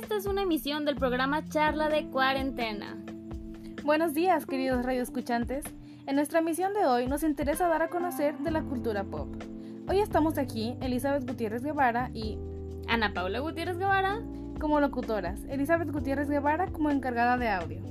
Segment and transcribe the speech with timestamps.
[0.00, 2.96] esta es una emisión del programa Charla de Cuarentena.
[3.84, 5.62] Buenos días, queridos radioescuchantes.
[6.06, 9.28] En nuestra emisión de hoy nos interesa dar a conocer de la cultura pop.
[9.88, 12.38] Hoy estamos aquí, Elizabeth Gutiérrez Guevara y
[12.88, 14.22] Ana Paula Gutiérrez Guevara
[14.58, 17.82] como locutoras, Elizabeth Gutiérrez Guevara como encargada de audio.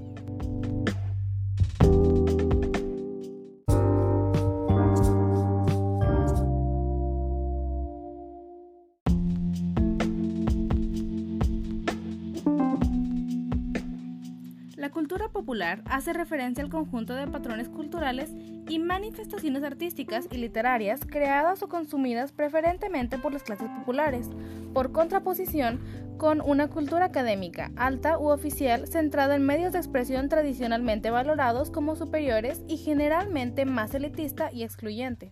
[14.89, 18.31] La cultura popular hace referencia al conjunto de patrones culturales
[18.67, 24.31] y manifestaciones artísticas y literarias creadas o consumidas preferentemente por las clases populares,
[24.73, 25.79] por contraposición
[26.17, 31.95] con una cultura académica, alta u oficial, centrada en medios de expresión tradicionalmente valorados como
[31.95, 35.29] superiores y generalmente más elitista y excluyente.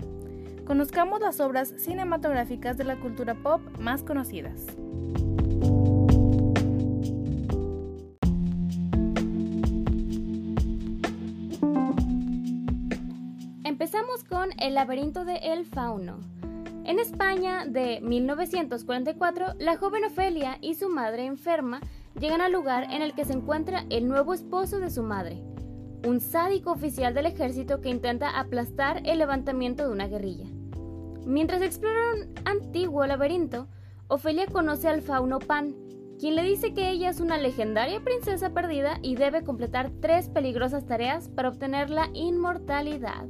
[0.67, 4.67] Conozcamos las obras cinematográficas de la cultura pop más conocidas.
[14.30, 16.19] Con El laberinto de El Fauno.
[16.86, 21.81] En España, de 1944, la joven Ofelia y su madre enferma
[22.19, 25.44] llegan al lugar en el que se encuentra el nuevo esposo de su madre,
[26.05, 30.47] un sádico oficial del ejército que intenta aplastar el levantamiento de una guerrilla.
[31.25, 33.67] Mientras explora un antiguo laberinto,
[34.08, 35.75] Ofelia conoce al fauno Pan,
[36.17, 40.85] quien le dice que ella es una legendaria princesa perdida y debe completar tres peligrosas
[40.85, 43.28] tareas para obtener la inmortalidad.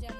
[0.00, 0.13] Yeah.